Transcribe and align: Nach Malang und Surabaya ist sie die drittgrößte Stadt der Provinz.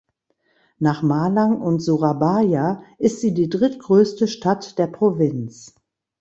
Nach 0.79 1.03
Malang 1.03 1.61
und 1.61 1.79
Surabaya 1.79 2.81
ist 2.97 3.19
sie 3.21 3.35
die 3.35 3.49
drittgrößte 3.49 4.27
Stadt 4.27 4.79
der 4.79 4.87
Provinz. 4.87 5.75